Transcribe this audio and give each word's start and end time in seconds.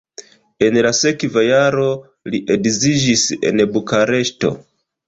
En 0.67 0.79
la 0.85 0.91
sekva 0.99 1.43
jaro 1.49 1.85
li 2.33 2.43
edziĝis 2.57 3.31
en 3.53 3.67
Bukareŝto. 3.79 4.57